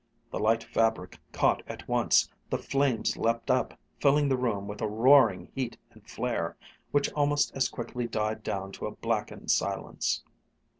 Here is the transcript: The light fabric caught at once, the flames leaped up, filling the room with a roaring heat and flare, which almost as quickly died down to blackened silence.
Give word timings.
The 0.31 0.39
light 0.39 0.63
fabric 0.63 1.19
caught 1.31 1.61
at 1.67 1.87
once, 1.87 2.27
the 2.49 2.57
flames 2.57 3.17
leaped 3.17 3.51
up, 3.51 3.77
filling 3.99 4.29
the 4.29 4.35
room 4.35 4.67
with 4.67 4.81
a 4.81 4.87
roaring 4.87 5.51
heat 5.53 5.77
and 5.91 6.03
flare, 6.09 6.57
which 6.89 7.13
almost 7.13 7.55
as 7.55 7.69
quickly 7.69 8.07
died 8.07 8.41
down 8.41 8.71
to 8.71 8.97
blackened 9.01 9.51
silence. 9.51 10.23